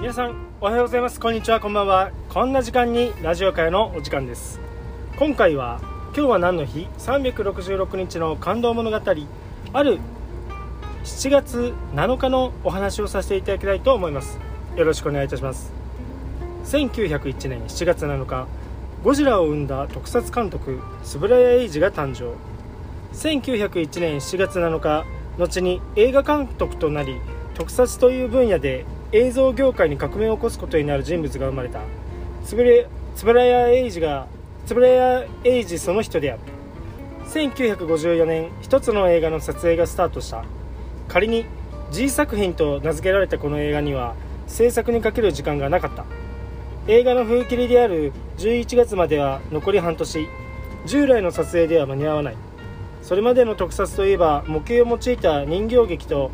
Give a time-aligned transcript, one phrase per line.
[0.00, 1.20] 皆さんおはようございます。
[1.20, 1.60] こんにちは。
[1.60, 2.10] こんばんは。
[2.30, 4.58] こんな時間にラジオ会のお時間です。
[5.18, 5.78] 今回は
[6.14, 8.96] 今日は何の日？366日の感動物語。
[8.96, 9.98] ある
[11.04, 14.38] 7月7日のお話をさせていただきたいと思います。
[14.74, 15.70] よろしくお願いいたします。
[16.64, 18.48] 1901年7月7日
[19.04, 20.80] ゴジラを生んだ特撮監督
[21.14, 22.32] 円谷英二が誕生。
[23.12, 25.04] 1901年7月7日
[25.36, 27.20] 後に映画監督となり
[27.52, 31.80] 特撮という分野で映像業界に革命を起こすことになる人物が生まれた。
[32.48, 32.84] 円
[33.34, 33.40] 谷
[33.76, 34.28] 英二が
[34.68, 36.40] 円谷英二その人である。
[37.26, 40.44] 1954年一つの映画の撮影がスタートした。
[41.08, 41.44] 仮に
[41.90, 44.14] G 作品と名付けられたこの映画には
[44.46, 46.04] 制作にかける時間がなかった。
[46.86, 50.28] 映画の風切りである11月までは残り半年。
[50.86, 52.36] 従来の撮影では間に合わない。
[53.02, 56.30] それまでの特撮といえば模型を用いた人形劇と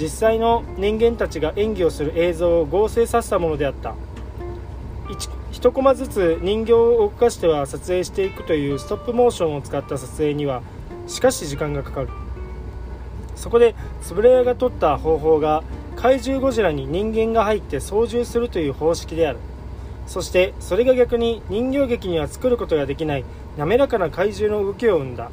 [0.00, 3.94] 実際の人間たちが演技をする映像を合成させたものであった。
[5.52, 10.62] 1コマずつ人形を動かしては撮影していくというストップモーションを使った撮影には
[11.06, 12.08] しかし時間がかかる。
[13.36, 13.74] そこで
[14.10, 15.62] 円谷が取った方法が
[15.96, 19.38] 怪獣ゴジラに人間が入って操縦するという方式である。
[20.06, 23.24] そしてそれが逆に人形劇には作ることができない
[23.58, 25.30] 滑らかな怪獣の動きを生んだ。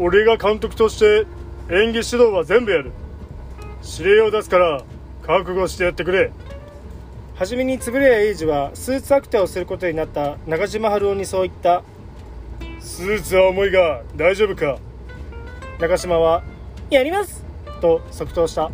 [0.00, 1.26] 俺が監督として
[1.70, 2.92] 演技指導は全部やる。
[3.98, 4.82] 指令を出すから
[5.22, 6.30] 覚悟してやってくれ。
[7.36, 11.82] 初めに円谷英二はスーツアクターをすることになった中島春夫にそう言った。
[12.80, 14.78] スーツは重いが大丈夫か。
[15.80, 16.42] 中島は
[16.90, 17.42] 「やります!」
[17.80, 18.70] と即答した。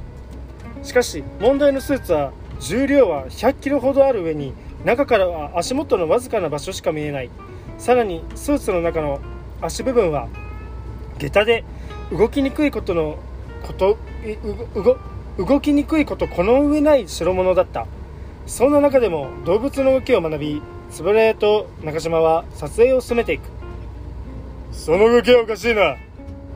[0.83, 4.53] しかし問題のスーツは重量は100キロほどある上に
[4.85, 7.31] 中からは足元のわずかな場所しか見えない。
[7.79, 9.21] さらにスーツの中の
[9.63, 10.29] 足部分は
[11.19, 11.65] 下駄で
[12.11, 13.19] 動きにくいことの
[13.63, 13.97] こと
[15.39, 17.87] 動きにくいことこの上ない代物だった。
[18.47, 20.63] そんな中でも動物の動きを学び
[20.99, 23.43] 円谷と中島は撮影を進めていく。
[24.73, 25.97] その動きはおかしいな。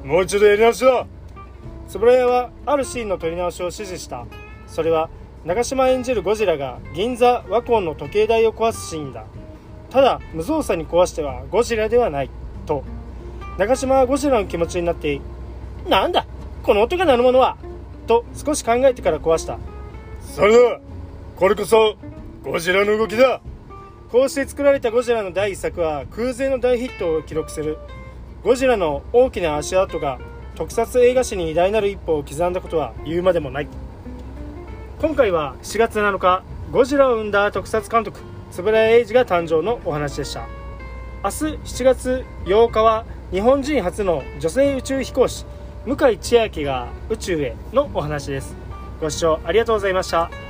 [0.04, 1.06] もう一度やり直しだ。
[1.94, 4.26] 円谷はあるシーンの撮り直しを指示した。
[4.66, 5.08] それは
[5.44, 9.24] 長島演じるゴジラが銀座ワコンの時計台を壊すシーンだ。
[9.90, 12.30] ただ無造作に壊してはゴジラではない。
[12.66, 12.82] と。
[13.56, 15.20] 長島はゴジラの気持ちになって
[15.88, 16.26] なんだ
[16.62, 17.56] この音が鳴るものは
[18.06, 19.58] と少し考えてから壊した。
[20.20, 20.80] それだ
[21.36, 21.96] これこそ
[22.42, 23.40] ゴジラの動きだ。
[24.10, 27.78] こうして作られたゴジラの第1作は空前の大ヒットを記録する。
[28.42, 30.18] ゴジラの大きな足跡が
[30.54, 33.68] 特撮映画史に偉大なる一歩を刻んだことは言うまでもない。
[35.00, 38.20] 今回は7月7日ゴジラを生んだ特撮監督
[38.56, 40.46] 円谷英二が誕生のお話でした。
[41.24, 45.44] 明日7月8日は日本人初の女性宇宙飛行士
[45.86, 48.54] 向井千秋が宇宙へのお話です。
[49.00, 50.43] ご視聴ありがとうございました。